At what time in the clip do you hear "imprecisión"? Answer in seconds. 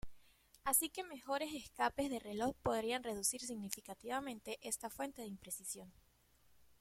5.27-5.93